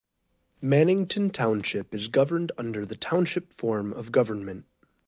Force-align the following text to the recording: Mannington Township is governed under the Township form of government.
Mannington 0.63 1.31
Township 1.31 1.93
is 1.93 2.07
governed 2.07 2.51
under 2.57 2.87
the 2.87 2.95
Township 2.95 3.53
form 3.53 3.93
of 3.93 4.11
government. 4.11 4.65